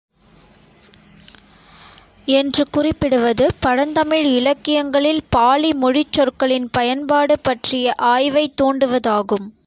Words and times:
என்று 2.27 2.69
குறிப்பிடுவது 2.69 3.47
பழந்தமிழ் 3.59 4.25
இலக்கியங்களில் 4.31 5.21
பாலி 5.29 5.73
மொழிச் 5.73 6.11
சொற்களின் 6.11 6.69
பயன்பாடு 6.69 7.39
பற்றிய 7.39 7.93
ஆய்வைத் 7.97 8.61
தூண்டுவதாகும். 8.61 9.47